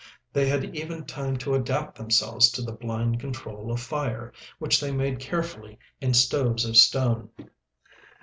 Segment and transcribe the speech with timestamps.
[0.33, 4.91] They had even time to adapt themselves to the blind control of fire, which they
[4.91, 7.29] made carefully in stoves of stone.